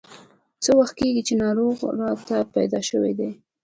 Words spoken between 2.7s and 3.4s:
شوې ده.